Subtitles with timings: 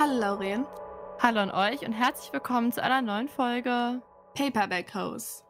[0.00, 0.66] Hallo Lauren.
[1.18, 4.00] Hallo an euch und herzlich willkommen zu einer neuen Folge
[4.34, 5.44] Paperback Hose.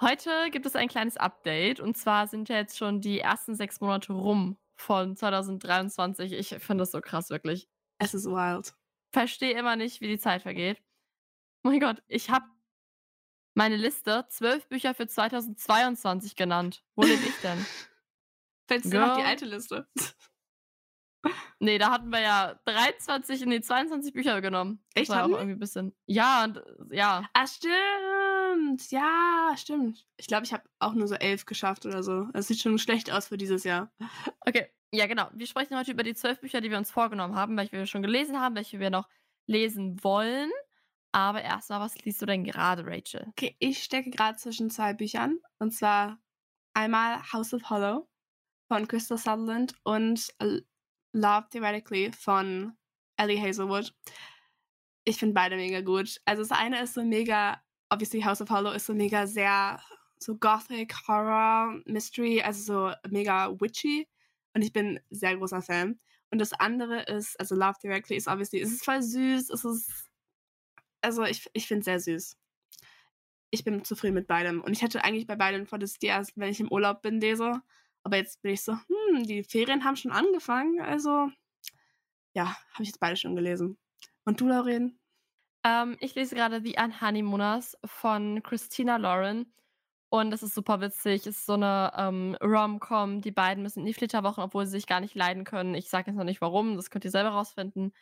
[0.00, 3.80] Heute gibt es ein kleines Update und zwar sind ja jetzt schon die ersten sechs
[3.80, 6.32] Monate rum von 2023.
[6.32, 7.68] Ich finde das so krass, wirklich.
[7.98, 8.74] Es ist wild.
[9.12, 10.82] Verstehe immer nicht, wie die Zeit vergeht.
[11.62, 12.46] Oh mein Gott, ich habe
[13.54, 16.82] meine Liste zwölf Bücher für 2022 genannt.
[16.96, 17.64] Wo lebe ich denn?
[18.66, 19.86] Fällst du noch die alte Liste?
[21.60, 24.84] Nee, da hatten wir ja 23, nee, 22 Bücher genommen.
[24.94, 25.08] Echt?
[25.08, 25.94] Das war auch irgendwie ein bisschen.
[26.06, 27.24] Ja, und ja.
[27.32, 28.90] Ah, stimmt.
[28.90, 30.04] Ja, stimmt.
[30.16, 32.28] Ich glaube, ich habe auch nur so elf geschafft oder so.
[32.34, 33.92] Es sieht schon schlecht aus für dieses Jahr.
[34.40, 35.28] Okay, ja, genau.
[35.32, 38.02] Wir sprechen heute über die zwölf Bücher, die wir uns vorgenommen haben, welche wir schon
[38.02, 39.08] gelesen haben, welche wir noch
[39.46, 40.50] lesen wollen.
[41.12, 43.26] Aber erstmal, was liest du denn gerade, Rachel?
[43.28, 45.38] Okay, ich stecke gerade zwischen zwei Büchern.
[45.58, 46.18] Und zwar
[46.74, 48.08] einmal House of Hollow
[48.68, 50.34] von Crystal Sutherland und
[51.12, 52.76] Love Theoretically von
[53.16, 53.94] Ellie Hazelwood.
[55.04, 56.20] Ich finde beide mega gut.
[56.24, 57.60] Also das eine ist so mega,
[57.90, 59.80] obviously House of Hollow ist so mega sehr
[60.22, 64.08] so Gothic, Horror, Mystery, also so mega witchy.
[64.54, 65.98] Und ich bin sehr großer Fan.
[66.30, 70.10] Und das andere ist, also Love Directly ist obviously, es ist voll süß, es ist,
[71.00, 72.36] also ich, ich finde es sehr süß.
[73.50, 74.62] Ich bin zufrieden mit beidem.
[74.62, 77.20] Und ich hätte eigentlich bei beiden vor, dass die erst, wenn ich im Urlaub bin,
[77.20, 77.60] lese.
[78.04, 80.80] Aber jetzt bin ich so, hm, die Ferien haben schon angefangen.
[80.80, 81.30] Also,
[82.34, 83.78] ja, habe ich jetzt beide schon gelesen.
[84.24, 84.98] Und du, Lauren?
[85.64, 89.52] Ähm, ich lese gerade The Unhoneymooners von Christina Lauren.
[90.10, 91.26] Und das ist super witzig.
[91.26, 93.22] Es ist so eine ähm, Rom-Com.
[93.22, 95.74] Die beiden müssen in die Flitterwochen, obwohl sie sich gar nicht leiden können.
[95.74, 96.76] Ich sage jetzt noch nicht warum.
[96.76, 97.94] Das könnt ihr selber rausfinden.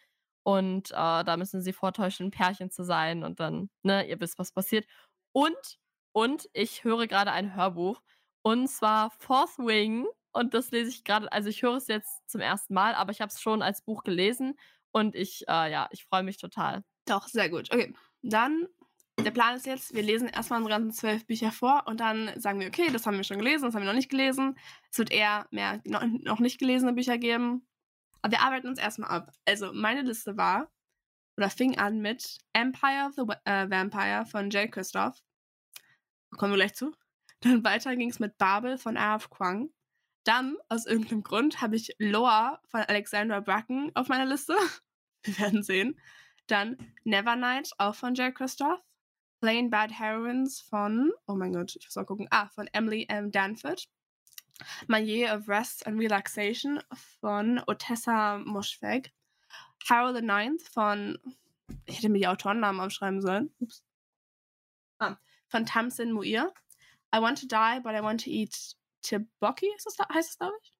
[0.43, 3.23] Und äh, da müssen sie vortäuschen, ein Pärchen zu sein.
[3.23, 4.87] Und dann, ne, ihr wisst, was passiert.
[5.33, 5.79] Und,
[6.13, 8.01] und ich höre gerade ein Hörbuch.
[8.43, 10.07] Und zwar Fourth Wing.
[10.33, 13.21] Und das lese ich gerade, also ich höre es jetzt zum ersten Mal, aber ich
[13.21, 14.59] habe es schon als Buch gelesen.
[14.93, 16.85] Und ich, äh, ja, ich freue mich total.
[17.07, 17.73] Doch, sehr gut.
[17.73, 18.67] Okay, dann,
[19.19, 22.61] der Plan ist jetzt, wir lesen erstmal unsere ganzen zwölf Bücher vor und dann sagen
[22.61, 24.57] wir, okay, das haben wir schon gelesen, das haben wir noch nicht gelesen.
[24.91, 27.67] Es wird eher mehr noch, nicht gelesene Bücher geben.
[28.23, 29.33] Aber wir arbeiten uns erstmal ab.
[29.47, 30.71] Also, meine Liste war,
[31.37, 35.19] oder fing an mit Empire of the äh, Vampire von Jay Christoph.
[36.37, 36.93] Kommen wir gleich zu.
[37.41, 39.31] Dann weiter ging es mit Babel von R.F.
[39.31, 39.71] Kwang.
[40.25, 44.55] Dann, aus irgendeinem Grund, habe ich Loa von Alexandra Bracken auf meiner Liste.
[45.23, 45.99] Wir werden sehen.
[46.47, 48.81] Dann Nevernight, auch von Jay Christoph.
[49.41, 53.31] Plain Bad Heroines von, oh mein Gott, ich muss mal gucken, ah, von Emily M.
[53.31, 53.89] Danford.
[54.87, 56.83] My Year of Rest and Relaxation
[57.21, 59.13] von Otessa Moschweg.
[59.89, 61.19] Harold the Ninth von,
[61.87, 63.51] ich hätte mir die Autorennamen aufschreiben sollen.
[63.61, 63.83] Ups.
[64.99, 65.17] Ah,
[65.49, 66.53] von Tamsin Muir.
[67.15, 70.55] I Want to Die, but I Want to Eat Tibocki, ist das, heißt es, glaube
[70.63, 70.73] ich.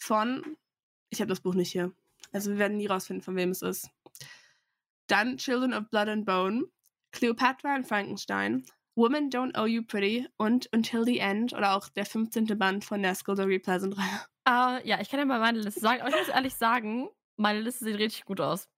[0.00, 0.56] Von,
[1.10, 1.92] ich habe das Buch nicht hier.
[2.32, 3.90] Also wir werden nie rausfinden, von wem es ist.
[5.06, 6.64] Dann Children of Blood and Bone,
[7.12, 12.04] Cleopatra und Frankenstein, Women Don't Owe You Pretty und Until the End oder auch der
[12.04, 12.46] 15.
[12.58, 14.20] Band von der Skullduggery Pleasant Reihe.
[14.48, 17.60] Uh, ja, ich kann ja mal meine Liste sagen, aber ich muss ehrlich sagen, meine
[17.60, 18.68] Liste sieht richtig gut aus.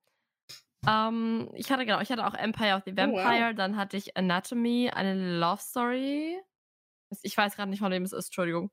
[0.86, 3.54] Um, ich hatte genau, ich hatte auch Empire of the Vampire, oh, wow.
[3.54, 6.40] dann hatte ich Anatomy, eine Love Story.
[7.22, 8.70] Ich weiß gerade nicht, von wem es ist, Entschuldigung.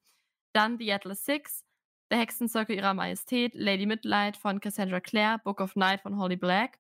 [0.53, 1.65] Dann The Atlas Six,
[2.11, 6.79] Der Hexenzirkel ihrer Majestät, Lady Midlight von Cassandra Clare, Book of Night von Holly Black,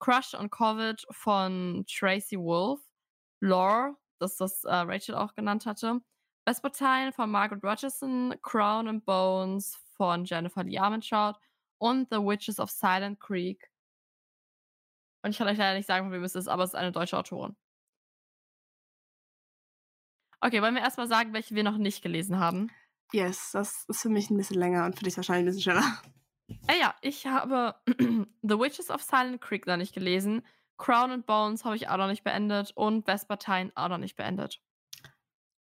[0.00, 2.80] Crush on Covid von Tracy Wolf,
[3.40, 6.00] Lore, das das äh, Rachel auch genannt hatte,
[6.46, 11.34] Vespertine von Margaret Rogerson, Crown and Bones von Jennifer Lee Armentrout
[11.78, 13.70] und The Witches of Silent Creek.
[15.22, 16.92] Und ich kann euch leider nicht sagen, von wem es ist, aber es ist eine
[16.92, 17.56] deutsche Autorin.
[20.44, 22.70] Okay, wollen wir erstmal sagen, welche wir noch nicht gelesen haben?
[23.14, 26.02] Yes, das ist für mich ein bisschen länger und für dich wahrscheinlich ein bisschen schneller.
[26.68, 27.76] Äh, ja, ich habe
[28.42, 30.42] The Witches of Silent Creek noch nicht gelesen.
[30.76, 34.60] Crown and Bones habe ich auch noch nicht beendet und Vespertine auch noch nicht beendet.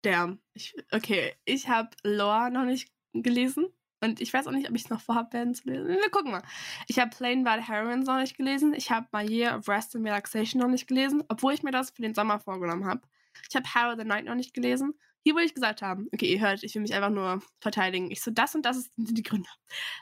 [0.04, 0.40] Damn.
[0.54, 3.68] Ich, okay, ich habe Lore noch nicht gelesen.
[4.00, 5.90] Und ich weiß auch nicht, ob ich es noch vorhabe, werden zu lesen.
[5.90, 6.44] Wir gucken mal.
[6.88, 8.74] Ich habe Plain Bad Heroines noch nicht gelesen.
[8.74, 11.92] Ich habe My Year of Rest and Relaxation noch nicht gelesen, obwohl ich mir das
[11.92, 13.02] für den Sommer vorgenommen habe.
[13.50, 14.94] Ich habe Harrow the Night noch nicht gelesen.
[15.24, 18.10] Hier wollte ich gesagt haben, okay, ihr hört, ich will mich einfach nur verteidigen.
[18.10, 19.50] Ich so, das und das sind die Gründe.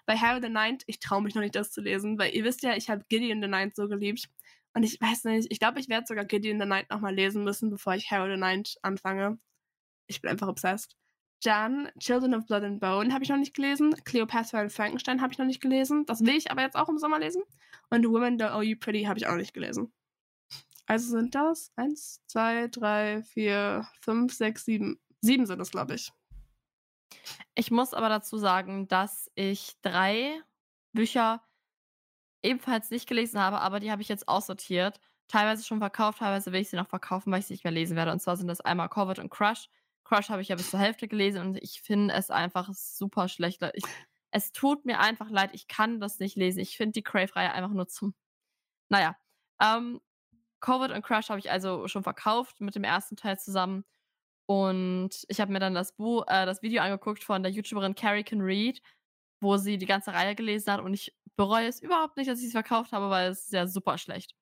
[0.05, 2.63] Bei Harrow the Night, ich traue mich noch nicht, das zu lesen, weil ihr wisst
[2.63, 4.29] ja, ich habe Gideon the Night so geliebt.
[4.73, 7.69] Und ich weiß nicht, ich glaube, ich werde sogar Gideon the Night nochmal lesen müssen,
[7.69, 9.39] bevor ich Harrow the Night anfange.
[10.07, 10.95] Ich bin einfach obsessed.
[11.43, 13.95] Dann Children of Blood and Bone habe ich noch nicht gelesen.
[14.03, 16.05] Cleopatra und Frankenstein habe ich noch nicht gelesen.
[16.05, 17.43] Das will ich aber jetzt auch im Sommer lesen.
[17.89, 19.91] Und Women Don't Owe You Pretty habe ich auch nicht gelesen.
[20.89, 24.99] Also sind das eins, zwei, drei, vier, fünf, sechs, sieben.
[25.21, 26.11] Sieben sind es, glaube ich.
[27.53, 30.41] Ich muss aber dazu sagen, dass ich drei
[30.91, 31.43] Bücher
[32.41, 34.99] ebenfalls nicht gelesen habe, aber die habe ich jetzt aussortiert.
[35.27, 37.95] Teilweise schon verkauft, teilweise will ich sie noch verkaufen, weil ich sie nicht mehr lesen
[37.95, 38.11] werde.
[38.11, 39.69] Und zwar sind das einmal Covid und Crush.
[40.05, 43.61] Crush habe ich ja bis zur Hälfte gelesen und ich finde es einfach super schlecht.
[43.75, 43.83] Ich,
[44.31, 46.57] es tut mir einfach leid, ich kann das nicht lesen.
[46.57, 48.15] Ich finde die Crave-Reihe einfach nur zum.
[48.89, 49.15] Naja.
[49.61, 50.01] Ähm,
[50.61, 53.85] Covid und Crush habe ich also schon verkauft mit dem ersten Teil zusammen.
[54.47, 58.23] Und ich habe mir dann das, Buch, äh, das Video angeguckt von der YouTuberin Carrie
[58.23, 58.81] Can Read,
[59.41, 60.81] wo sie die ganze Reihe gelesen hat.
[60.81, 63.67] Und ich bereue es überhaupt nicht, dass ich es verkauft habe, weil es ist ja
[63.67, 64.33] super schlecht.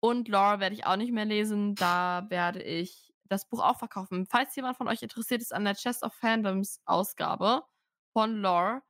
[0.00, 1.74] Und Lore werde ich auch nicht mehr lesen.
[1.74, 4.26] Da werde ich das Buch auch verkaufen.
[4.26, 7.62] Falls jemand von euch interessiert ist an der Chest of Fandoms Ausgabe
[8.12, 8.82] von Lore,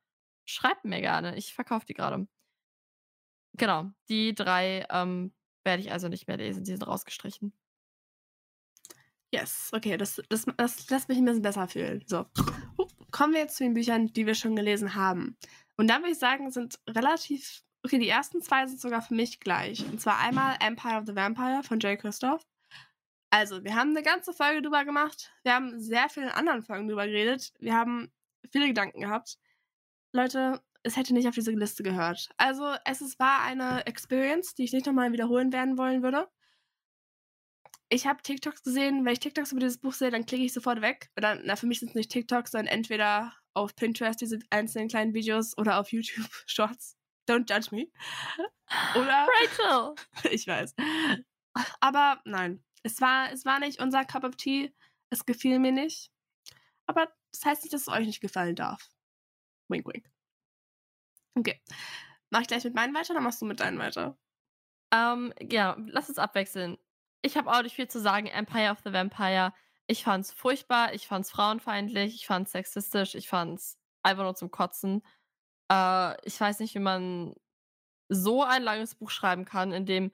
[0.47, 1.37] schreibt mir gerne.
[1.37, 2.27] Ich verkaufe die gerade.
[3.59, 5.33] Genau, die drei ähm,
[5.67, 6.65] werde ich also nicht mehr lesen.
[6.65, 7.53] Die sind rausgestrichen.
[9.35, 12.03] Yes, okay, das, das, das lässt mich ein bisschen besser fühlen.
[12.07, 12.25] So,
[13.11, 15.37] kommen wir jetzt zu den Büchern, die wir schon gelesen haben.
[15.77, 19.41] Und dann würde ich sagen, sind relativ, okay, die ersten zwei sind sogar für mich
[19.41, 19.85] gleich.
[19.85, 22.47] Und zwar einmal Empire of the Vampire von Jay Christoph.
[23.31, 25.33] Also, wir haben eine ganze Folge drüber gemacht.
[25.43, 27.53] Wir haben sehr viele anderen Folgen drüber geredet.
[27.59, 28.11] Wir haben
[28.53, 29.39] viele Gedanken gehabt.
[30.13, 32.31] Leute, es hätte nicht auf diese Liste gehört.
[32.37, 36.29] Also, es ist, war eine Experience, die ich nicht nochmal wiederholen werden wollen würde.
[37.89, 39.05] Ich habe TikToks gesehen.
[39.05, 41.11] Wenn ich TikToks über dieses Buch sehe, dann klicke ich sofort weg.
[41.17, 45.15] Oder, na, für mich sind es nicht TikToks, sondern entweder auf Pinterest diese einzelnen kleinen
[45.15, 46.97] Videos oder auf YouTube Shorts.
[47.29, 47.89] Don't judge me.
[48.95, 49.27] Oder.
[49.59, 49.95] Rachel!
[50.33, 50.75] ich weiß.
[51.81, 54.73] Aber nein, es war, es war nicht unser Cup of Tea.
[55.11, 56.11] Es gefiel mir nicht.
[56.87, 58.89] Aber das heißt nicht, dass es euch nicht gefallen darf.
[59.69, 60.09] Wink, wink.
[61.37, 61.61] Okay.
[62.31, 64.19] Mach ich gleich mit meinen weiter oder machst du mit deinen weiter?
[64.93, 66.79] Ähm, ja, lass uns abwechseln.
[67.23, 68.27] Ich habe auch nicht viel zu sagen.
[68.27, 69.53] Empire of the Vampire.
[69.87, 75.03] Ich fand's furchtbar, ich fand's frauenfeindlich, ich fand's sexistisch, ich fand's einfach nur zum Kotzen.
[75.71, 77.35] Äh, ich weiß nicht, wie man
[78.09, 80.13] so ein langes Buch schreiben kann, in dem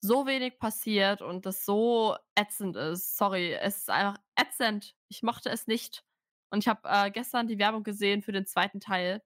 [0.00, 3.16] so wenig passiert und das so ätzend ist.
[3.16, 4.94] Sorry, es ist einfach ätzend.
[5.08, 6.04] Ich mochte es nicht.
[6.50, 9.22] Und ich habe äh, gestern die Werbung gesehen für den zweiten Teil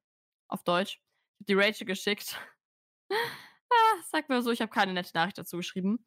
[0.49, 1.01] auf Deutsch.
[1.41, 2.37] Die Rachel geschickt.
[3.11, 6.05] ah, sag mir so, ich habe keine nette Nachricht dazu geschrieben.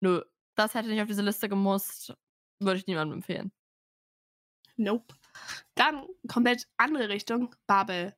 [0.00, 0.22] Nö,
[0.54, 2.14] das hätte nicht auf diese Liste gemusst.
[2.60, 3.52] Würde ich niemandem empfehlen.
[4.76, 5.14] Nope.
[5.74, 7.54] Dann komplett andere Richtung.
[7.66, 8.14] Babel.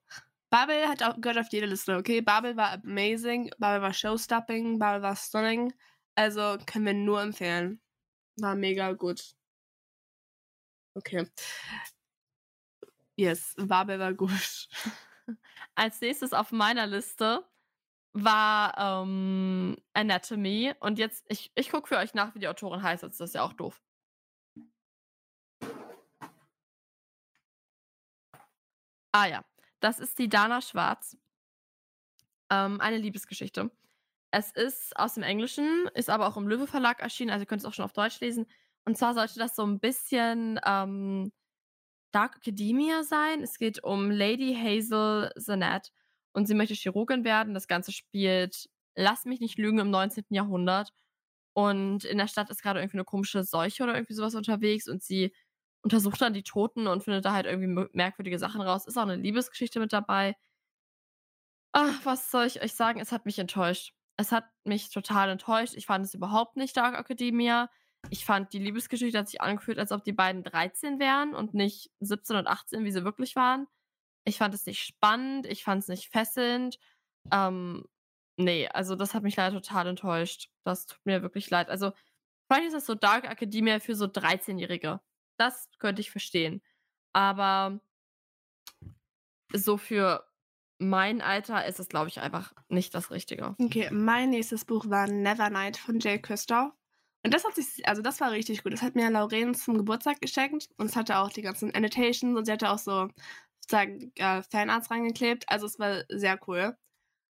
[0.50, 2.20] Babel hat auch, gehört auf jede Liste, okay?
[2.20, 5.72] Babel war amazing, Babel war showstopping, Babel war stunning.
[6.14, 7.80] Also können wir nur empfehlen.
[8.36, 9.34] War mega gut.
[10.94, 11.26] Okay.
[13.16, 14.68] Yes, Babel war gut.
[15.78, 17.44] Als nächstes auf meiner Liste
[18.12, 20.74] war ähm, Anatomy.
[20.80, 23.04] Und jetzt, ich, ich gucke für euch nach, wie die Autorin heißt.
[23.04, 23.80] Das ist ja auch doof.
[29.12, 29.44] Ah ja,
[29.78, 31.16] das ist die Dana Schwarz.
[32.50, 33.70] Ähm, eine Liebesgeschichte.
[34.32, 37.62] Es ist aus dem Englischen, ist aber auch im Löwe Verlag erschienen, also ihr könnt
[37.62, 38.46] es auch schon auf Deutsch lesen.
[38.84, 41.30] Und zwar sollte das so ein bisschen ähm,
[42.12, 43.42] Dark Academia sein.
[43.42, 45.92] Es geht um Lady Hazel Zanet
[46.32, 47.54] und sie möchte Chirurgin werden.
[47.54, 50.24] Das Ganze spielt, lass mich nicht lügen, im 19.
[50.30, 50.92] Jahrhundert.
[51.54, 55.02] Und in der Stadt ist gerade irgendwie eine komische Seuche oder irgendwie sowas unterwegs und
[55.02, 55.34] sie
[55.82, 58.86] untersucht dann die Toten und findet da halt irgendwie merkwürdige Sachen raus.
[58.86, 60.36] Ist auch eine Liebesgeschichte mit dabei.
[61.72, 63.00] Ach, was soll ich euch sagen?
[63.00, 63.92] Es hat mich enttäuscht.
[64.16, 65.74] Es hat mich total enttäuscht.
[65.76, 67.70] Ich fand es überhaupt nicht Dark Academia.
[68.10, 71.90] Ich fand, die Liebesgeschichte hat sich angefühlt, als ob die beiden 13 wären und nicht
[72.00, 73.66] 17 und 18, wie sie wirklich waren.
[74.24, 76.78] Ich fand es nicht spannend, ich fand es nicht fesselnd.
[77.32, 77.84] Ähm,
[78.36, 80.50] nee, also das hat mich leider total enttäuscht.
[80.64, 81.68] Das tut mir wirklich leid.
[81.68, 81.92] Also,
[82.46, 85.00] vielleicht ist das so Dark Academia für so 13-Jährige.
[85.38, 86.62] Das könnte ich verstehen.
[87.12, 87.80] Aber
[89.52, 90.26] so für
[90.78, 93.56] mein Alter ist es, glaube ich, einfach nicht das Richtige.
[93.58, 96.72] Okay, mein nächstes Buch war Nevernight von Jay Christoph.
[97.24, 98.72] Und das hat sich, also das war richtig gut.
[98.72, 102.44] Das hat mir Lauren zum Geburtstag geschenkt und es hatte auch die ganzen Annotations und
[102.44, 103.08] sie hatte auch so
[103.60, 105.44] sozusagen äh, Fanarts reingeklebt.
[105.48, 106.76] Also es war sehr cool.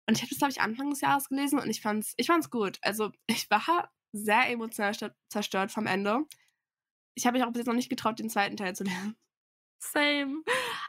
[0.07, 2.51] Und ich habe das, glaube ich, Anfang des Jahres gelesen und ich fand's, ich fand's
[2.51, 2.79] gut.
[2.83, 4.95] Also ich war sehr emotional
[5.29, 6.25] zerstört vom Ende.
[7.15, 9.17] Ich habe mich auch bis jetzt noch nicht getraut, den zweiten Teil zu lesen.
[9.83, 10.43] Same.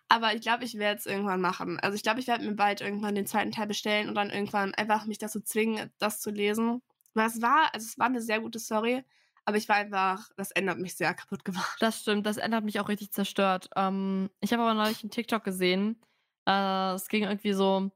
[0.09, 1.79] Aber ich glaube, ich werde es irgendwann machen.
[1.79, 4.73] Also ich glaube, ich werde mir bald irgendwann den zweiten Teil bestellen und dann irgendwann
[4.75, 6.81] einfach mich dazu zwingen, das zu lesen.
[7.13, 9.03] Weil es war, also es war eine sehr gute Story,
[9.45, 11.77] aber ich war einfach, das ändert mich sehr kaputt gemacht.
[11.79, 13.69] Das stimmt, das ändert mich auch richtig zerstört.
[13.75, 16.01] Ähm, ich habe aber neulich einen TikTok gesehen.
[16.47, 17.91] Äh, es ging irgendwie so,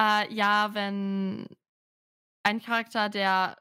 [0.00, 1.48] äh, ja, wenn
[2.44, 3.56] ein Charakter, der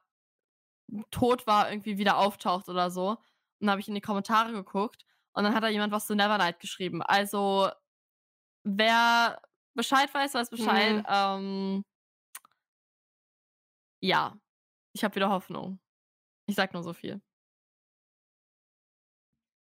[1.11, 3.11] tot war, irgendwie wieder auftaucht oder so.
[3.11, 3.17] Und
[3.61, 6.59] dann habe ich in die Kommentare geguckt und dann hat da jemand was zu Nevernight
[6.59, 7.01] geschrieben.
[7.01, 7.69] Also,
[8.63, 9.41] wer
[9.73, 10.97] Bescheid weiß, weiß Bescheid.
[10.97, 11.05] Mhm.
[11.07, 11.85] Ähm,
[14.01, 14.35] ja,
[14.93, 15.79] ich habe wieder Hoffnung.
[16.47, 17.21] Ich sag nur so viel.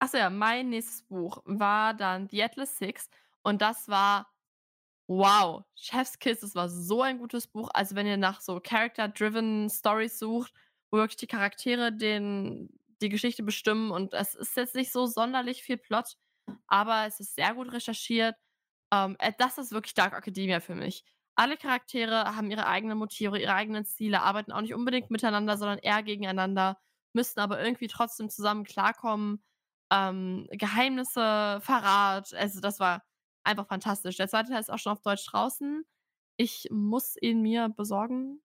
[0.01, 3.09] Achso, ja, mein nächstes Buch war dann The Atlas Six
[3.43, 4.31] und das war
[5.09, 7.71] wow, Chef's Kiss, das war so ein gutes Buch.
[7.75, 10.53] Also, wenn ihr nach so Character-driven Stories sucht,
[10.91, 12.71] wo wirklich die Charaktere den
[13.03, 16.17] die Geschichte bestimmen und es ist jetzt nicht so sonderlich viel Plot,
[16.69, 18.37] aber es ist sehr gut recherchiert.
[18.93, 21.05] Ähm, äh, das ist wirklich Dark Academia für mich.
[21.37, 25.79] Alle Charaktere haben ihre eigenen Motive, ihre eigenen Ziele, arbeiten auch nicht unbedingt miteinander, sondern
[25.79, 26.79] eher gegeneinander,
[27.13, 29.43] müssen aber irgendwie trotzdem zusammen klarkommen.
[29.93, 33.05] Ähm, Geheimnisse, Verrat, also das war
[33.45, 34.17] einfach fantastisch.
[34.17, 35.85] Der zweite Teil ist auch schon auf Deutsch draußen.
[36.37, 38.41] Ich muss ihn mir besorgen.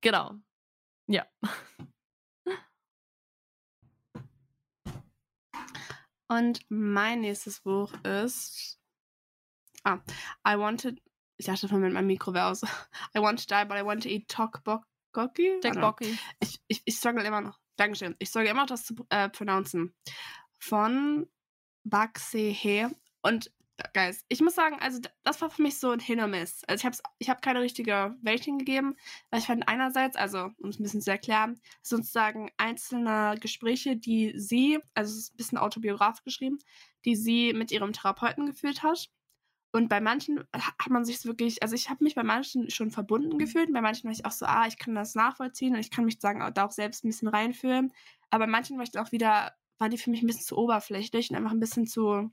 [0.00, 0.34] Genau.
[1.08, 1.26] Ja.
[6.28, 8.79] Und mein nächstes Buch ist.
[9.84, 9.98] Ah,
[10.46, 11.00] I wanted.
[11.36, 12.62] Ich dachte von meinem Mikro wäre aus.
[13.16, 15.60] I want to die, but I want to eat Tokbokki.
[15.62, 16.18] Tokbokki.
[16.40, 17.58] Ich, ich, ich struggle immer noch.
[17.76, 18.14] Dankeschön.
[18.18, 19.94] Ich struggle immer noch, das zu äh, pronouncen.
[20.58, 21.26] Von
[21.84, 22.94] Baksehe.
[23.22, 23.50] Und
[23.94, 26.62] Guys, ich muss sagen, also das war für mich so ein Hin und Miss.
[26.66, 28.96] Also ich habe ich hab keine richtige Rating gegeben,
[29.30, 34.32] weil ich fand einerseits, also um es ein bisschen zu erklären, sozusagen einzelne Gespräche, die
[34.36, 36.58] sie, also es ist ein bisschen autobiografisch geschrieben,
[37.04, 39.08] die sie mit ihrem Therapeuten geführt hat.
[39.72, 43.38] Und bei manchen hat man sich wirklich, also ich habe mich bei manchen schon verbunden
[43.38, 46.04] gefühlt, bei manchen war ich auch so, ah, ich kann das nachvollziehen und ich kann
[46.04, 47.92] mich sagen, da auch selbst ein bisschen reinfühlen.
[48.30, 51.30] Aber bei manchen war ich auch wieder, war die für mich ein bisschen zu oberflächlich
[51.30, 52.32] und einfach ein bisschen zu,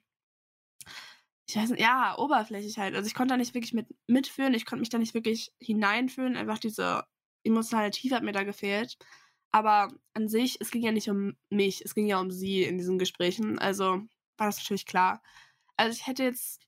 [1.50, 2.96] ich weiß nicht, ja, oberflächlich halt.
[2.96, 6.36] Also ich konnte da nicht wirklich mit mitfühlen, ich konnte mich da nicht wirklich hineinfühlen.
[6.36, 7.06] Einfach diese
[7.44, 8.98] emotionale Tiefe hat mir da gefehlt.
[9.51, 12.77] Aber an sich, es ging ja nicht um mich, es ging ja um sie in
[12.77, 13.60] diesen Gesprächen.
[13.60, 14.01] Also
[14.38, 15.22] war das natürlich klar.
[15.77, 16.67] Also ich hätte jetzt,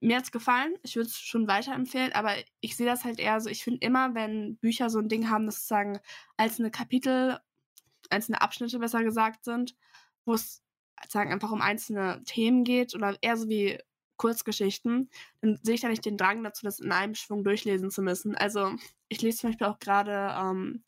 [0.00, 3.48] mir hat's gefallen, ich würde es schon weiterempfehlen, aber ich sehe das halt eher so,
[3.48, 6.00] ich finde immer, wenn Bücher so ein Ding haben, dass sozusagen
[6.36, 7.40] einzelne Kapitel,
[8.10, 9.74] einzelne Abschnitte besser gesagt sind,
[10.24, 10.62] wo es
[11.08, 13.78] sagen einfach um einzelne Themen geht oder eher so wie
[14.16, 15.10] Kurzgeschichten,
[15.40, 18.34] dann sehe ich da nicht den Drang dazu, das in einem Schwung durchlesen zu müssen.
[18.34, 18.74] Also
[19.08, 20.84] ich lese zum Beispiel auch gerade ähm,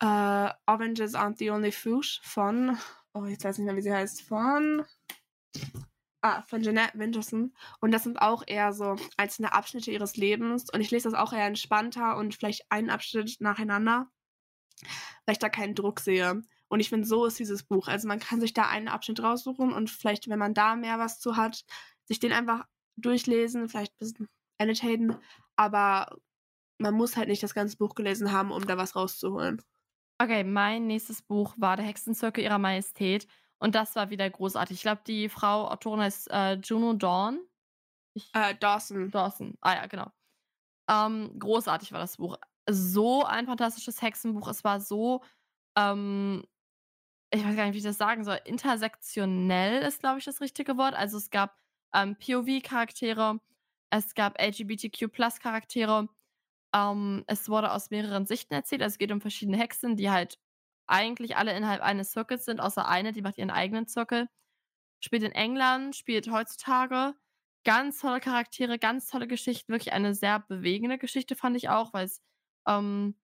[0.00, 2.76] äh, Avengers Aren't the Only Fish von,
[3.12, 4.84] oh, jetzt weiß ich nicht mehr, wie sie heißt, von,
[6.24, 7.54] ah, von Jeanette Winterson.
[7.80, 10.66] Und das sind auch eher so einzelne Abschnitte ihres Lebens.
[10.72, 14.08] Und ich lese das auch eher entspannter und vielleicht einen Abschnitt nacheinander,
[15.26, 16.42] weil ich da keinen Druck sehe.
[16.68, 17.88] Und ich finde, so ist dieses Buch.
[17.88, 21.20] Also man kann sich da einen Abschnitt raussuchen und vielleicht, wenn man da mehr was
[21.20, 21.64] zu hat,
[22.06, 22.64] sich den einfach
[22.96, 24.28] durchlesen, vielleicht ein bisschen
[24.58, 25.16] entertainen,
[25.56, 26.16] aber
[26.78, 29.62] man muss halt nicht das ganze Buch gelesen haben, um da was rauszuholen.
[30.18, 33.26] Okay, mein nächstes Buch war Der Hexenzirkel ihrer Majestät
[33.64, 34.76] und das war wieder großartig.
[34.76, 37.40] Ich glaube, die Frau Autorin heißt äh, Juno Dawn.
[38.12, 39.10] Ich, äh, Dawson.
[39.10, 40.12] Dawson, ah ja, genau.
[40.90, 42.36] Ähm, großartig war das Buch.
[42.68, 44.48] So ein fantastisches Hexenbuch.
[44.48, 45.22] Es war so,
[45.78, 46.44] ähm,
[47.32, 50.76] ich weiß gar nicht, wie ich das sagen soll, intersektionell ist, glaube ich, das richtige
[50.76, 50.92] Wort.
[50.92, 51.58] Also es gab
[51.94, 53.40] ähm, POV-Charaktere,
[53.88, 56.10] es gab LGBTQ-Plus-Charaktere.
[56.74, 58.82] Ähm, es wurde aus mehreren Sichten erzählt.
[58.82, 60.38] Also es geht um verschiedene Hexen, die halt
[60.86, 64.28] eigentlich alle innerhalb eines Circles sind, außer eine, die macht ihren eigenen Circle.
[65.00, 67.14] Spielt in England, spielt heutzutage.
[67.64, 69.72] Ganz tolle Charaktere, ganz tolle Geschichten.
[69.72, 72.22] Wirklich eine sehr bewegende Geschichte, fand ich auch, weil es,
[72.66, 73.16] ähm,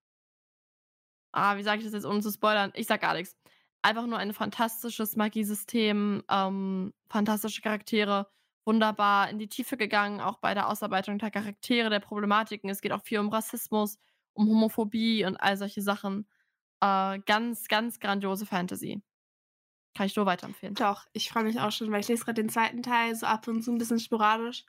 [1.32, 2.72] ah, wie sage ich das jetzt, ohne zu spoilern?
[2.74, 3.36] Ich sag gar nichts.
[3.82, 8.30] Einfach nur ein fantastisches Magiesystem, ähm, fantastische Charaktere
[8.64, 12.70] wunderbar in die Tiefe gegangen, auch bei der Ausarbeitung der Charaktere, der Problematiken.
[12.70, 13.98] Es geht auch viel um Rassismus,
[14.32, 16.28] um Homophobie und all solche Sachen.
[16.80, 19.02] Äh, ganz, ganz grandiose Fantasy.
[19.96, 20.74] Kann ich nur weiterempfehlen.
[20.74, 23.48] Doch, ich freue mich auch schon, weil ich lese gerade den zweiten Teil so ab
[23.48, 24.64] und zu ein bisschen sporadisch.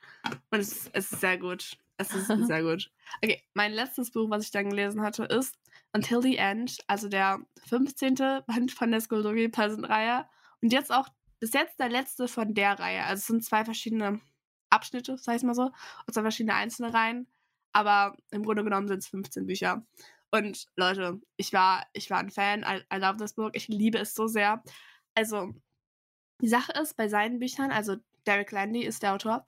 [0.49, 1.77] Und es ist, es ist sehr gut.
[1.97, 2.91] Es ist sehr gut.
[3.23, 5.55] Okay, mein letztes Buch, was ich dann gelesen hatte, ist
[5.93, 8.15] Until the End, also der 15.
[8.47, 10.25] Band von der Skullduggy Pleasant-Reihe.
[10.61, 11.07] Und jetzt auch
[11.39, 13.03] bis jetzt der letzte von der Reihe.
[13.03, 14.21] Also es sind zwei verschiedene
[14.69, 15.71] Abschnitte, sag ich mal so,
[16.07, 17.27] und zwei verschiedene einzelne Reihen.
[17.73, 19.85] Aber im Grunde genommen sind es 15 Bücher.
[20.31, 22.63] Und Leute, ich war, ich war ein Fan.
[22.63, 23.51] I, I love this book.
[23.55, 24.63] Ich liebe es so sehr.
[25.13, 25.53] Also,
[26.41, 29.45] die Sache ist, bei seinen Büchern, also Derek Landy ist der Autor,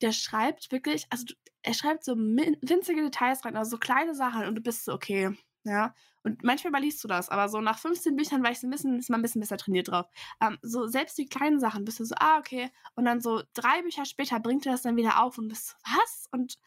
[0.00, 1.24] der schreibt wirklich, also
[1.62, 5.36] er schreibt so winzige Details rein, also so kleine Sachen und du bist so, okay,
[5.64, 5.94] ja.
[6.24, 8.98] Und manchmal überliest du das, aber so nach 15 Büchern war ich so ein bisschen,
[8.98, 10.06] ist man ein bisschen besser trainiert drauf.
[10.40, 12.70] Ähm, so selbst die kleinen Sachen bist du so, ah, okay.
[12.94, 15.76] Und dann so drei Bücher später bringt er das dann wieder auf und bist so,
[15.84, 16.28] was?
[16.30, 16.58] Und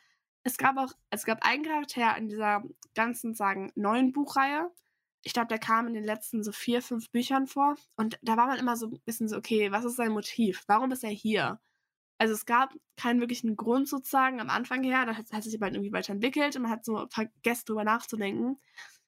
[0.46, 4.72] es gab auch, es gab einen Charakter in dieser ganzen, sagen, neuen Buchreihe.
[5.24, 7.75] Ich glaube, der kam in den letzten so vier, fünf Büchern vor.
[7.98, 10.64] Und da war man immer so ein bisschen so, okay, was ist sein Motiv?
[10.68, 11.60] Warum ist er hier?
[12.18, 15.06] also es gab keinen wirklichen Grund sozusagen am Anfang her.
[15.06, 18.60] Da hat, hat sich aber irgendwie weiterentwickelt und man hat so vergessen, drüber nachzudenken.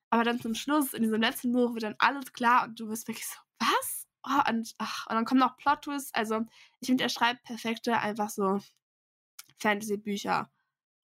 [0.10, 3.08] Aber dann zum Schluss, in diesem letzten Buch, wird dann alles klar und du bist
[3.08, 4.08] wirklich so, was?
[4.24, 6.14] Oh, und, ach, und dann kommen noch Plot-Twists.
[6.14, 6.46] Also,
[6.80, 8.60] ich finde, er schreibt perfekte, einfach so
[9.60, 10.50] Fantasy-Bücher.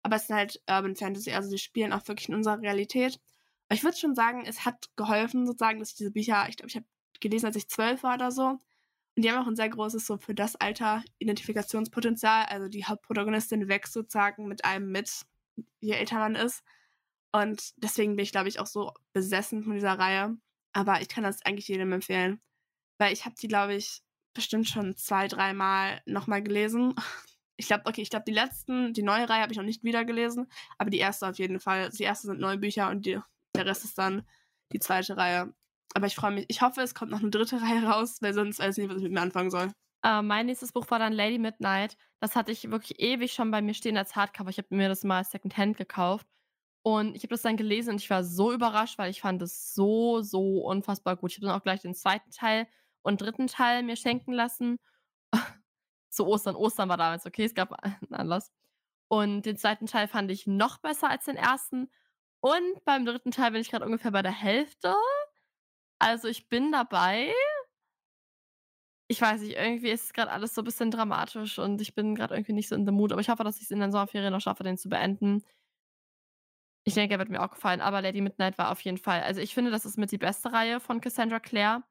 [0.03, 3.21] Aber es sind halt Urban Fantasy, also die spielen auch wirklich in unserer Realität.
[3.69, 6.69] Aber ich würde schon sagen, es hat geholfen, sozusagen, dass ich diese Bücher, ich glaube,
[6.69, 6.87] ich habe
[7.21, 8.59] gelesen, als ich zwölf war oder so.
[9.15, 12.47] Und die haben auch ein sehr großes, so für das Alter, Identifikationspotenzial.
[12.47, 15.23] Also die Hauptprotagonistin wächst sozusagen mit einem mit,
[15.81, 16.63] je älter man ist.
[17.33, 20.37] Und deswegen bin ich, glaube ich, auch so besessen von dieser Reihe.
[20.73, 22.41] Aber ich kann das eigentlich jedem empfehlen.
[22.99, 24.03] Weil ich habe die, glaube ich,
[24.35, 26.95] bestimmt schon zwei, dreimal nochmal gelesen.
[27.57, 30.05] Ich glaube, okay, ich glaube, die letzten, die neue Reihe habe ich noch nicht wieder
[30.05, 31.91] gelesen, aber die erste auf jeden Fall.
[31.91, 33.19] Die erste sind neue Bücher und die,
[33.55, 34.27] der Rest ist dann
[34.73, 35.53] die zweite Reihe.
[35.95, 36.47] Aber ich freue mich.
[36.49, 38.99] Ich hoffe, es kommt noch eine dritte Reihe raus, weil sonst weiß ich nicht, was
[38.99, 39.73] ich mit mir anfangen soll.
[40.05, 41.97] Uh, mein nächstes Buch war dann Lady Midnight.
[42.21, 44.51] Das hatte ich wirklich ewig schon bei mir stehen als Hardcover.
[44.51, 46.27] Ich habe mir das mal Secondhand gekauft.
[46.85, 49.73] Und ich habe das dann gelesen und ich war so überrascht, weil ich fand es
[49.75, 51.31] so, so unfassbar gut.
[51.31, 52.67] Ich habe dann auch gleich den zweiten Teil
[53.03, 54.79] und dritten Teil mir schenken lassen.
[56.13, 56.57] Zu Ostern.
[56.57, 58.53] Ostern war damals okay, es gab einen Anlass.
[59.09, 61.91] Und den zweiten Teil fand ich noch besser als den ersten.
[62.41, 64.95] Und beim dritten Teil bin ich gerade ungefähr bei der Hälfte.
[65.99, 67.33] Also ich bin dabei.
[69.09, 72.35] Ich weiß nicht, irgendwie ist gerade alles so ein bisschen dramatisch und ich bin gerade
[72.35, 73.13] irgendwie nicht so in the mood.
[73.13, 75.45] Aber ich hoffe, dass ich es in den Sommerferien noch schaffe, den zu beenden.
[76.85, 77.81] Ich denke, er wird mir auch gefallen.
[77.81, 79.23] Aber Lady Midnight war auf jeden Fall.
[79.23, 81.85] Also ich finde, das ist mit die beste Reihe von Cassandra Clare.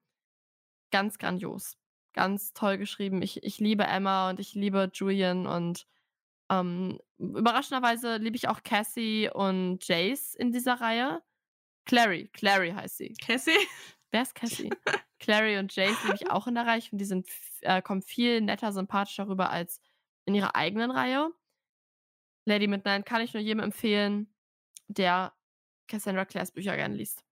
[0.92, 1.81] Ganz grandios.
[2.14, 3.22] Ganz toll geschrieben.
[3.22, 5.88] Ich, ich liebe Emma und ich liebe Julian und
[6.50, 11.22] ähm, überraschenderweise liebe ich auch Cassie und Jace in dieser Reihe.
[11.86, 13.14] Clary, Clary heißt sie.
[13.14, 13.58] Cassie?
[14.12, 14.70] Wer ist Cassie?
[15.20, 16.82] Clary und Jace liebe ich auch in der Reihe.
[16.92, 17.28] Und die sind,
[17.62, 19.80] äh, kommen viel netter, sympathischer rüber als
[20.26, 21.32] in ihrer eigenen Reihe.
[22.46, 24.34] Lady Midnight kann ich nur jedem empfehlen,
[24.88, 25.34] der
[25.88, 27.24] Cassandra Clares Bücher gerne liest.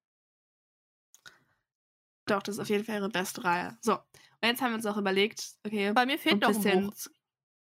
[2.26, 3.78] Doch, das ist auf jeden Fall ihre beste Reihe.
[3.82, 3.98] So,
[4.42, 5.92] und jetzt haben wir uns auch überlegt, okay.
[5.94, 6.94] Bei mir fehlt noch ein Buch.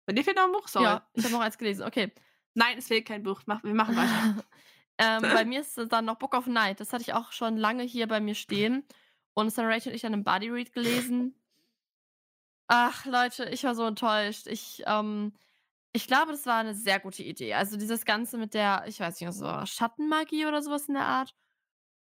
[0.07, 0.69] Bei dir fehlt noch ein Buch?
[0.69, 0.85] Sorry.
[0.85, 1.85] Ja, ich habe noch eins gelesen.
[1.85, 2.13] Okay.
[2.55, 3.43] Nein, es fehlt kein Buch.
[3.47, 4.45] Wir machen weiter.
[5.01, 6.81] Ähm, bei mir ist dann noch Book of Night.
[6.81, 8.85] Das hatte ich auch schon lange hier bei mir stehen.
[9.33, 11.41] Und Sarah Rachel und ich dann im Body Read gelesen.
[12.67, 14.49] Ach, Leute, ich war so enttäuscht.
[14.49, 15.35] Ich, ähm,
[15.93, 17.55] ich glaube, das war eine sehr gute Idee.
[17.55, 21.35] Also dieses Ganze mit der, ich weiß nicht, so Schattenmagie oder sowas in der Art.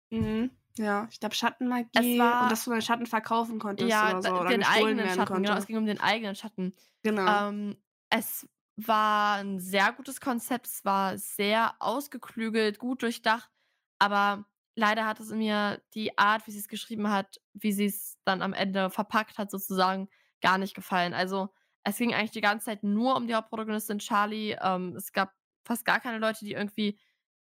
[0.09, 0.49] Mhm.
[0.79, 4.21] Ja, ich glaube Schattenmagie es war, und dass du deinen Schatten verkaufen konntest ja, oder
[4.21, 4.39] so.
[4.39, 5.41] Oder den eigenen Schatten, konnte.
[5.41, 5.57] genau.
[5.57, 6.73] Es ging um den eigenen Schatten.
[7.03, 7.49] Genau.
[7.49, 7.75] Ähm,
[8.09, 10.67] es war ein sehr gutes Konzept.
[10.67, 13.51] Es war sehr ausgeklügelt, gut durchdacht.
[13.99, 18.17] Aber leider hat es mir die Art, wie sie es geschrieben hat, wie sie es
[18.23, 20.07] dann am Ende verpackt hat, sozusagen,
[20.39, 21.13] gar nicht gefallen.
[21.13, 21.49] Also
[21.83, 24.55] es ging eigentlich die ganze Zeit nur um die Hauptprotagonistin Charlie.
[24.61, 25.33] Ähm, es gab
[25.65, 26.97] fast gar keine Leute, die irgendwie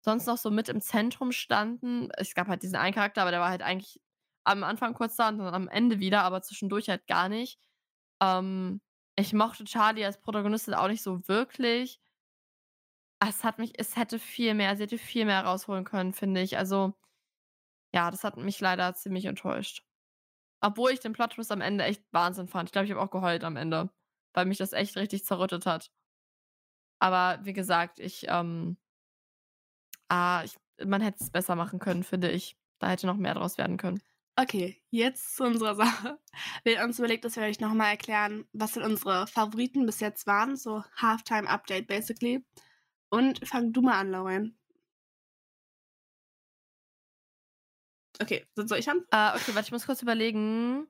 [0.06, 2.10] sonst noch so mit im Zentrum standen.
[2.16, 4.00] Es gab halt diesen einen Charakter, aber der war halt eigentlich
[4.44, 7.58] am Anfang kurz da und dann am Ende wieder, aber zwischendurch halt gar nicht.
[8.22, 8.80] Ähm,
[9.16, 12.00] ich mochte Charlie als Protagonistin auch nicht so wirklich.
[13.20, 16.56] Es hat mich, es hätte viel mehr, sie hätte viel mehr rausholen können, finde ich.
[16.56, 16.94] Also,
[17.94, 19.84] ja, das hat mich leider ziemlich enttäuscht.
[20.60, 22.68] Obwohl ich den Plot-Twist am Ende echt Wahnsinn fand.
[22.68, 23.90] Ich glaube, ich habe auch geheult am Ende,
[24.34, 25.90] weil mich das echt richtig zerrüttet hat.
[27.00, 28.78] Aber wie gesagt, ich, ähm,
[30.08, 32.56] ah, ich, man hätte es besser machen können, finde ich.
[32.78, 34.00] Da hätte noch mehr draus werden können.
[34.38, 36.18] Okay, jetzt zu unserer Sache.
[36.62, 40.26] Wir haben uns überlegt, dass wir euch nochmal erklären, was denn unsere Favoriten bis jetzt
[40.26, 40.56] waren.
[40.56, 42.44] So Halftime-Update basically.
[43.08, 44.58] Und fang du mal an, Lauren.
[48.20, 48.98] Okay, soll ich an?
[49.12, 50.86] Uh, okay, warte, ich muss kurz überlegen.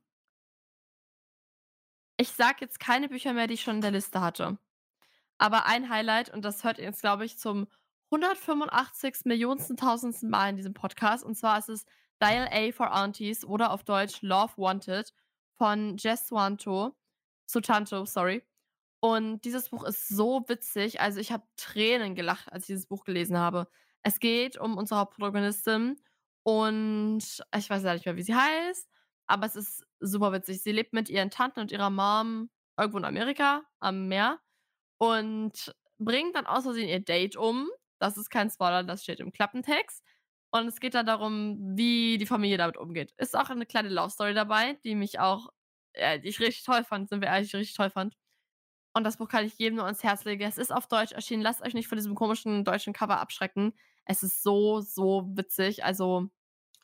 [2.17, 4.59] Ich sag jetzt keine Bücher mehr, die ich schon in der Liste hatte.
[5.39, 7.67] Aber ein Highlight, und das hört jetzt, glaube ich, zum
[8.11, 11.25] 185 Millionsten, tausendsten Mal in diesem Podcast.
[11.25, 11.85] Und zwar ist es
[12.23, 15.13] Dial A for Aunties oder auf Deutsch Love Wanted
[15.57, 16.95] von Jess Wanto.
[17.47, 18.43] Sutanto, sorry.
[19.01, 21.01] Und dieses Buch ist so witzig.
[21.01, 23.69] Also ich habe Tränen gelacht, als ich dieses Buch gelesen habe.
[24.03, 26.01] Es geht um unsere Hauptprotagonistin
[26.45, 27.23] und
[27.57, 28.89] ich weiß ja nicht mehr, wie sie heißt,
[29.27, 30.63] aber es ist super witzig.
[30.63, 34.39] Sie lebt mit ihren Tanten und ihrer Mom irgendwo in Amerika am Meer
[34.99, 37.69] und bringt dann aus Versehen ihr Date um.
[37.99, 40.05] Das ist kein Spoiler, das steht im Klappentext.
[40.51, 43.13] Und es geht dann darum, wie die Familie damit umgeht.
[43.19, 45.49] Ist auch eine kleine Love Story dabei, die mich auch,
[45.93, 48.17] äh, die ich richtig toll fand, sind wir ehrlich, richtig toll fand.
[48.95, 50.43] Und das Buch kann ich jedem nur ans Herz legen.
[50.43, 51.43] Es ist auf Deutsch erschienen.
[51.43, 53.75] Lasst euch nicht von diesem komischen deutschen Cover abschrecken.
[54.07, 55.85] Es ist so, so witzig.
[55.85, 56.31] Also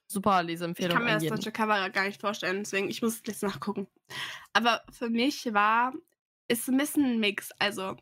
[0.09, 0.90] super Leseempfehlung.
[0.90, 3.88] Ich kann mir das deutsche Cover gar nicht vorstellen, deswegen ich muss es jetzt nachgucken.
[4.53, 5.94] Aber für mich war
[6.48, 7.51] ist ein bisschen ein Mix.
[7.59, 7.96] Also,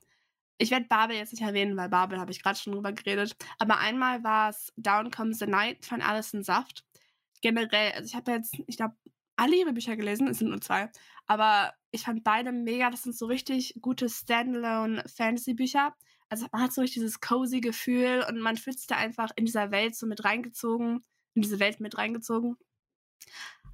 [0.61, 3.35] ich werde Babel jetzt nicht erwähnen, weil Babel habe ich gerade schon drüber geredet.
[3.59, 6.85] Aber einmal war es Down Comes the Night von Alison Saft.
[7.41, 8.95] Generell, also ich habe jetzt, ich glaube,
[9.37, 10.91] alle ihre Bücher gelesen, es sind nur zwei.
[11.27, 15.95] Aber ich fand beide mega, das sind so richtig gute Standalone-Fantasy-Bücher.
[16.29, 19.47] Also man hat so richtig dieses cozy Gefühl und man fühlt sich da einfach in
[19.47, 22.59] dieser Welt so mit reingezogen, in diese Welt mit reingezogen.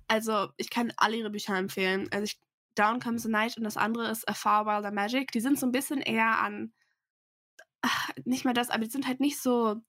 [0.06, 2.08] Also ich kann alle ihre Bücher empfehlen.
[2.12, 2.38] Also ich,
[2.76, 5.32] Down Comes the Night und das andere ist A Far Wilder Magic.
[5.32, 6.72] Die sind so ein bisschen eher an,
[7.82, 9.82] ach, nicht mal das, aber die sind halt nicht so,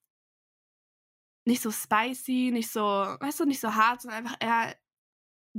[1.46, 4.76] nicht so spicy, nicht so, weißt du, nicht so hart, sondern einfach eher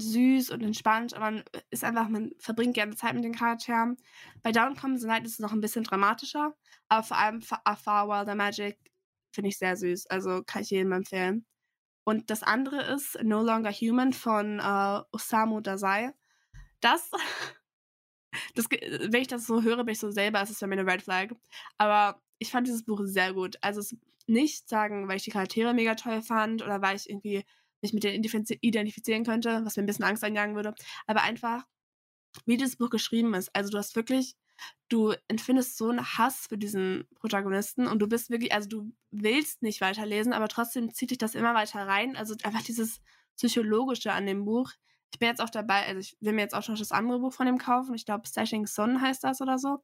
[0.00, 3.96] süß und entspannt, aber man ist einfach, man verbringt gerne Zeit mit den Charakteren.
[4.42, 6.54] Bei Down Comes the Night ist es noch ein bisschen dramatischer,
[6.88, 8.78] aber vor allem A Far Wilder Magic
[9.32, 11.46] finde ich sehr süß, also kann ich jedem empfehlen.
[12.04, 16.14] Und das andere ist No Longer Human von äh, Osamu Dazai.
[16.80, 17.10] Das,
[18.54, 20.90] das, wenn ich das so höre, bin ich so selber, ist es für mich eine
[20.90, 21.30] Red Flag.
[21.76, 23.56] Aber ich fand dieses Buch sehr gut.
[23.60, 23.96] Also es
[24.26, 27.44] nicht sagen, weil ich die Charaktere mega toll fand oder weil ich irgendwie
[27.80, 30.74] mich mit denen identifizieren könnte, was mir ein bisschen Angst einjagen würde,
[31.06, 31.64] aber einfach,
[32.44, 33.54] wie dieses Buch geschrieben ist.
[33.54, 34.36] Also du hast wirklich,
[34.88, 39.62] du empfindest so einen Hass für diesen Protagonisten und du bist wirklich, also du willst
[39.62, 42.16] nicht weiterlesen, aber trotzdem zieht dich das immer weiter rein.
[42.16, 43.00] Also einfach dieses
[43.36, 44.72] Psychologische an dem Buch.
[45.12, 47.32] Ich bin jetzt auch dabei, also ich will mir jetzt auch schon das andere Buch
[47.32, 47.94] von ihm kaufen.
[47.94, 49.82] Ich glaube, Stashing Sun heißt das oder so.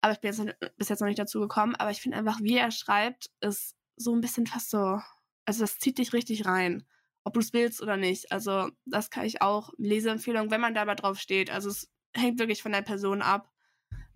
[0.00, 1.74] Aber ich bin jetzt bis jetzt noch nicht dazu gekommen.
[1.76, 5.00] Aber ich finde einfach, wie er schreibt, ist so ein bisschen fast so,
[5.46, 6.84] also das zieht dich richtig rein
[7.24, 8.32] ob du es willst oder nicht.
[8.32, 11.50] Also das kann ich auch, Leseempfehlung, wenn man dabei drauf steht.
[11.50, 13.50] Also es hängt wirklich von der Person ab.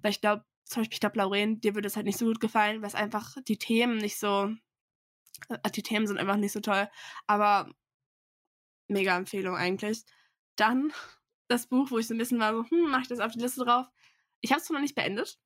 [0.03, 2.41] Weil ich glaube, zum Beispiel, ich glaube, Lauren, dir würde es halt nicht so gut
[2.41, 4.53] gefallen, weil es einfach die Themen nicht so,
[5.49, 6.89] äh, die Themen sind einfach nicht so toll.
[7.27, 7.71] Aber
[8.89, 10.05] mega Empfehlung eigentlich.
[10.57, 10.93] Dann
[11.49, 13.41] das Buch, wo ich so ein bisschen war, so, hm, mach ich das auf die
[13.41, 13.87] Liste drauf.
[14.41, 15.39] Ich habe es noch nicht beendet.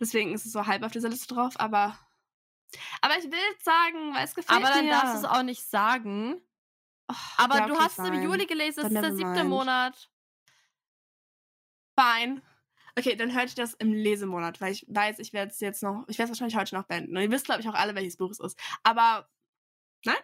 [0.00, 1.98] Deswegen ist es so halb auf dieser Liste drauf, aber
[3.00, 4.66] aber ich will sagen, weil es gefällt mir.
[4.66, 4.90] Aber dann mir.
[4.90, 6.42] darfst du es auch nicht sagen,
[7.36, 9.48] aber ja, okay, du hast es im Juli gelesen, es ist der siebte mind.
[9.48, 10.10] Monat.
[11.98, 12.42] Fine.
[12.96, 16.04] Okay, dann hört ich das im Lesemonat, weil ich weiß, ich werde es jetzt noch,
[16.08, 17.16] ich werde es wahrscheinlich heute noch beenden.
[17.16, 18.58] Und ihr wisst, glaube ich, auch alle, welches Buch es ist.
[18.82, 19.28] Aber,
[20.04, 20.16] nein?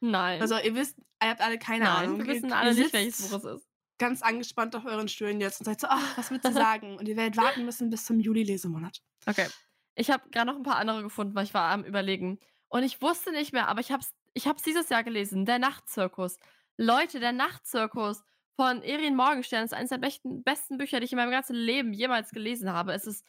[0.00, 0.40] Nein.
[0.40, 2.18] Also, ihr wisst, ihr habt alle keine nein, Ahnung.
[2.18, 3.68] wir wissen alle nicht, welches Buch es ist.
[3.98, 6.96] Ganz angespannt auf euren Stühlen jetzt und seid so, ach, was willst du sagen?
[6.96, 9.02] Und ihr werdet warten müssen bis zum Juli-Lesemonat.
[9.26, 9.48] Okay.
[9.96, 12.38] Ich habe gerade noch ein paar andere gefunden, weil ich war am Überlegen.
[12.68, 15.46] Und ich wusste nicht mehr, aber ich habe es ich habe es dieses Jahr gelesen,
[15.46, 16.38] Der Nachtzirkus.
[16.76, 18.22] Leute, Der Nachtzirkus
[18.54, 21.92] von Erin Morgenstern ist eines der besten, besten Bücher, die ich in meinem ganzen Leben
[21.92, 22.92] jemals gelesen habe.
[22.92, 23.24] Es ist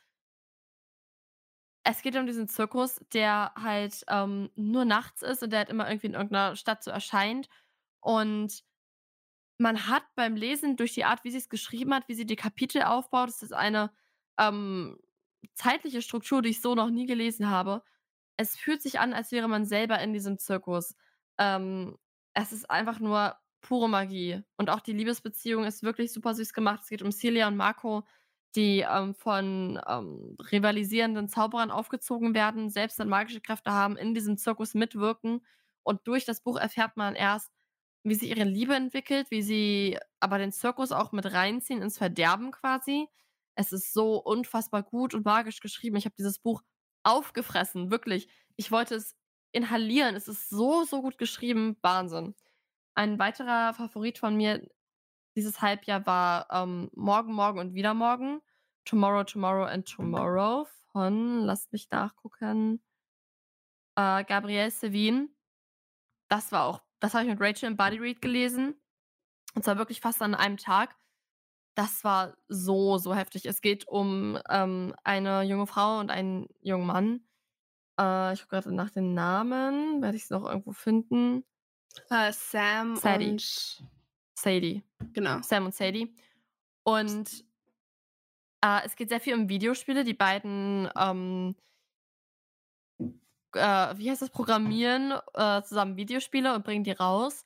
[1.83, 5.87] es geht um diesen Zirkus, der halt ähm, nur nachts ist und der halt immer
[5.87, 7.49] irgendwie in irgendeiner Stadt so erscheint.
[8.01, 8.63] Und
[9.57, 12.35] man hat beim Lesen durch die Art, wie sie es geschrieben hat, wie sie die
[12.35, 13.91] Kapitel aufbaut, das ist eine
[14.37, 14.97] ähm,
[15.53, 17.83] zeitliche Struktur, die ich so noch nie gelesen habe
[18.39, 20.95] es fühlt sich an, als wäre man selber in diesem Zirkus.
[21.37, 21.97] Ähm,
[22.33, 24.41] es ist einfach nur pure Magie.
[24.55, 26.79] Und auch die Liebesbeziehung ist wirklich super süß gemacht.
[26.83, 28.05] Es geht um Celia und Marco,
[28.55, 34.37] die ähm, von ähm, rivalisierenden Zauberern aufgezogen werden, selbst dann magische Kräfte haben, in diesem
[34.37, 35.45] Zirkus mitwirken.
[35.83, 37.51] Und durch das Buch erfährt man erst,
[38.03, 42.51] wie sie ihre Liebe entwickelt, wie sie aber den Zirkus auch mit reinziehen ins Verderben
[42.51, 43.07] quasi.
[43.55, 45.97] Es ist so unfassbar gut und magisch geschrieben.
[45.97, 46.63] Ich habe dieses Buch
[47.03, 48.29] aufgefressen, wirklich.
[48.55, 49.15] Ich wollte es
[49.51, 50.15] inhalieren.
[50.15, 51.77] Es ist so, so gut geschrieben.
[51.81, 52.35] Wahnsinn.
[52.95, 54.67] Ein weiterer Favorit von mir
[55.39, 58.41] dieses Halbjahr war ähm, Morgen, Morgen und wieder Morgen.
[58.83, 62.81] Tomorrow, Tomorrow and Tomorrow von, lasst mich nachgucken,
[63.95, 65.29] äh, Gabrielle Sevin.
[66.27, 68.75] Das war auch, das habe ich mit Rachel im Body Read gelesen.
[69.55, 70.97] Und zwar wirklich fast an einem Tag.
[71.73, 73.45] Das war so, so heftig.
[73.45, 77.21] Es geht um ähm, eine junge Frau und einen jungen Mann.
[77.97, 80.01] Äh, ich gucke gerade nach den Namen.
[80.01, 81.45] Werde ich es noch irgendwo finden?
[82.11, 83.31] Uh, Sam Sadie.
[83.31, 83.89] und
[84.41, 84.83] Sadie.
[85.13, 85.41] Genau.
[85.41, 86.13] Sam und Sadie.
[86.83, 87.45] Und
[88.61, 90.03] äh, es geht sehr viel um Videospiele.
[90.03, 91.55] Die beiden, ähm,
[93.53, 97.45] äh, wie heißt das, programmieren äh, zusammen Videospiele und bringen die raus.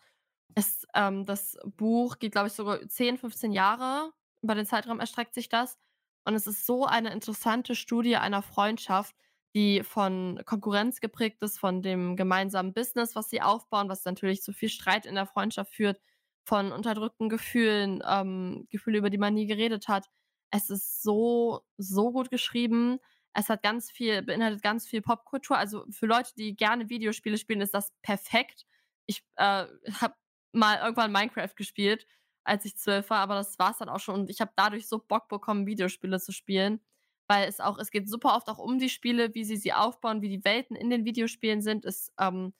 [0.56, 5.34] Es, ähm, das Buch geht, glaube ich, sogar 10, 15 Jahre über den Zeitraum erstreckt
[5.34, 5.77] sich das.
[6.25, 9.15] Und es ist so eine interessante Studie einer Freundschaft,
[9.56, 14.51] die von Konkurrenz geprägt ist, von dem gemeinsamen Business, was sie aufbauen, was natürlich zu
[14.51, 15.99] viel Streit in der Freundschaft führt,
[16.43, 20.08] von unterdrückten Gefühlen, ähm, Gefühle, über die man nie geredet hat.
[20.51, 22.99] Es ist so, so gut geschrieben.
[23.34, 25.58] Es hat ganz viel, beinhaltet ganz viel Popkultur.
[25.58, 28.65] Also für Leute, die gerne Videospiele spielen, ist das perfekt.
[29.06, 29.65] Ich äh,
[30.01, 30.15] habe
[30.51, 32.06] mal irgendwann Minecraft gespielt
[32.43, 34.15] als ich zwölf war, aber das war es dann auch schon.
[34.15, 36.82] Und ich habe dadurch so Bock bekommen, Videospiele zu spielen.
[37.27, 40.21] Weil es auch, es geht super oft auch um die Spiele, wie sie sie aufbauen,
[40.21, 41.86] wie die Welten in den Videospielen sind.
[41.86, 42.53] Es ähm,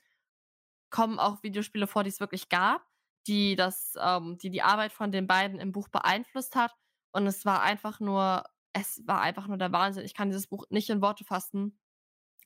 [0.90, 2.82] kommen auch Videospiele vor, die es wirklich gab,
[3.28, 6.74] die das, ähm, die die Arbeit von den beiden im Buch beeinflusst hat.
[7.12, 10.06] Und es war einfach nur, es war einfach nur der Wahnsinn.
[10.06, 11.78] Ich kann dieses Buch nicht in Worte fassen.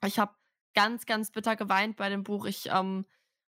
[0.05, 0.35] Ich habe
[0.75, 2.45] ganz, ganz bitter geweint bei dem Buch.
[2.45, 3.05] Ich, ähm,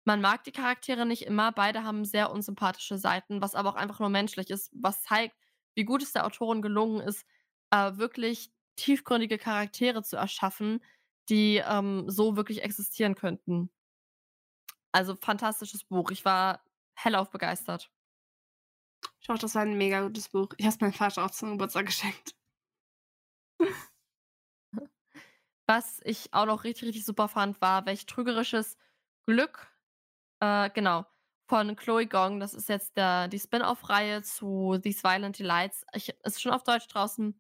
[0.05, 1.51] man mag die Charaktere nicht immer.
[1.51, 5.35] Beide haben sehr unsympathische Seiten, was aber auch einfach nur menschlich ist, was zeigt,
[5.75, 7.25] wie gut es der Autorin gelungen ist,
[7.71, 10.81] äh, wirklich tiefgründige Charaktere zu erschaffen,
[11.29, 13.69] die ähm, so wirklich existieren könnten.
[14.93, 16.11] Also fantastisches Buch.
[16.11, 16.61] Ich war
[16.97, 17.91] hellauf begeistert.
[19.21, 20.49] Ich hoffe, das war ein mega gutes Buch.
[20.57, 22.35] Ich habe es meinem Vater auch zum Geburtstag geschenkt.
[25.67, 28.77] Was ich auch noch richtig, richtig super fand, war welch trügerisches
[29.25, 29.67] Glück.
[30.39, 31.05] Äh, genau.
[31.49, 32.39] Von Chloe Gong.
[32.39, 35.85] Das ist jetzt der, die Spin-off-Reihe zu These Violent Delights.
[35.93, 37.39] Ich, ist schon auf Deutsch draußen.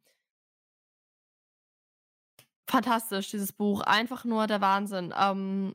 [2.69, 3.81] Fantastisch, dieses Buch.
[3.81, 5.13] Einfach nur der Wahnsinn.
[5.17, 5.73] Ähm,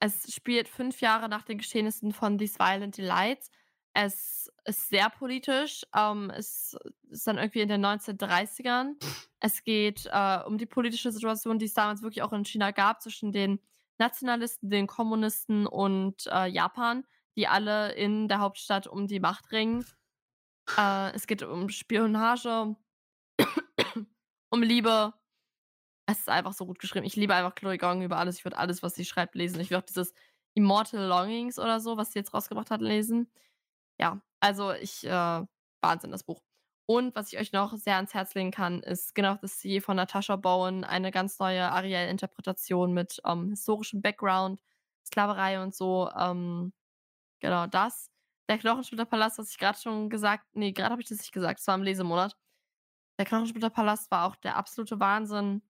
[0.00, 3.50] es spielt fünf Jahre nach den Geschehnissen von These Violent Delights.
[3.94, 5.84] Es ist sehr politisch.
[5.94, 6.76] Ähm, es
[7.10, 8.94] ist dann irgendwie in den 1930ern.
[9.40, 13.02] Es geht äh, um die politische Situation, die es damals wirklich auch in China gab,
[13.02, 13.60] zwischen den
[13.98, 17.04] Nationalisten, den Kommunisten und äh, Japan,
[17.36, 19.84] die alle in der Hauptstadt um die Macht ringen.
[20.76, 22.76] Äh, es geht um Spionage,
[24.50, 25.14] um Liebe,
[26.08, 27.04] es ist einfach so gut geschrieben.
[27.04, 28.38] Ich liebe einfach Chloe Gong über alles.
[28.38, 29.60] Ich würde alles, was sie schreibt, lesen.
[29.60, 30.14] Ich würde auch dieses
[30.54, 33.30] Immortal Longings oder so, was sie jetzt rausgebracht hat, lesen.
[34.00, 35.46] Ja, also ich, äh,
[35.82, 36.42] Wahnsinn, das Buch.
[36.86, 39.96] Und was ich euch noch sehr ans Herz legen kann, ist Genau das Sea von
[39.96, 44.62] Natasha Bowen, eine ganz neue Ariel-Interpretation mit ähm, historischem Background,
[45.06, 46.10] Sklaverei und so.
[46.18, 46.72] Ähm,
[47.40, 48.10] genau das.
[48.48, 51.66] Der Knochensplitterpalast, was ich gerade schon gesagt, nee, gerade habe ich das nicht gesagt, es
[51.66, 52.36] war im Lesemonat.
[53.18, 55.62] Der Knochensplitterpalast war auch der absolute Wahnsinn.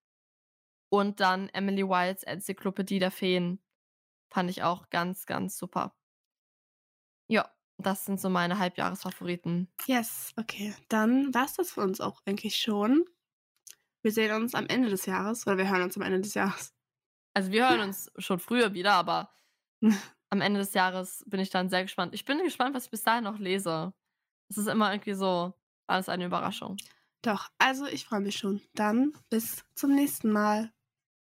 [0.91, 3.61] Und dann Emily Wilds Enzyklopädie der Feen.
[4.31, 5.95] Fand ich auch ganz, ganz super.
[7.29, 9.69] Ja, das sind so meine Halbjahresfavoriten.
[9.87, 10.75] Yes, okay.
[10.89, 13.05] Dann war es das für uns auch eigentlich schon.
[14.03, 16.75] Wir sehen uns am Ende des Jahres oder wir hören uns am Ende des Jahres.
[17.35, 19.31] Also wir hören uns schon früher wieder, aber
[20.31, 22.15] am Ende des Jahres bin ich dann sehr gespannt.
[22.15, 23.93] Ich bin gespannt, was ich bis dahin noch lese.
[24.49, 25.55] Es ist immer irgendwie so
[25.87, 26.77] alles eine Überraschung.
[27.23, 28.61] Doch, also ich freue mich schon.
[28.75, 30.73] Dann bis zum nächsten Mal.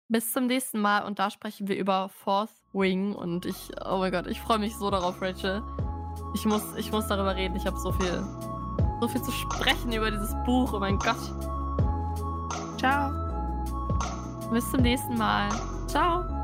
[0.08, 4.12] Bis zum nächsten Mal und da sprechen wir über Fourth Wing und ich, oh mein
[4.12, 5.62] Gott, ich freue mich so darauf, Rachel.
[6.34, 7.56] Ich muss, ich muss darüber reden.
[7.56, 8.22] Ich habe so viel,
[9.00, 10.72] so viel zu sprechen über dieses Buch.
[10.72, 11.16] Oh mein Gott.
[12.78, 13.10] Ciao.
[14.52, 15.48] Bis zum nächsten Mal.
[15.88, 16.35] Ciao.